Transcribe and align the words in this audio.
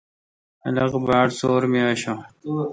خلق 0.61 0.93
باڑ 1.07 1.27
سور 1.39 1.61
می 1.71 1.81
اشہ۔ 1.91 2.15